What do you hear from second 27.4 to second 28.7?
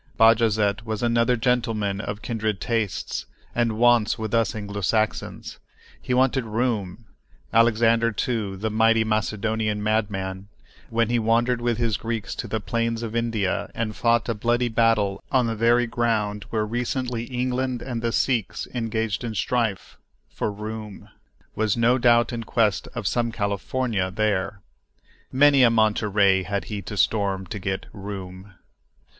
to get "room."